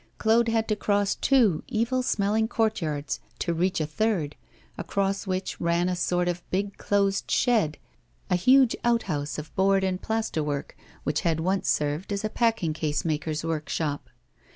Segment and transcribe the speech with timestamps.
[0.17, 4.35] Claude had to cross two evil smelling courtyards to reach a third,
[4.75, 7.77] across which ran a sort of big closed shed,
[8.27, 12.29] a huge out house of board and plaster work, which had once served as a
[12.29, 14.09] packing case maker's workshop.